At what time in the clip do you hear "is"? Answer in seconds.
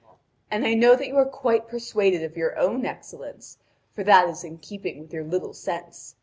4.29-4.43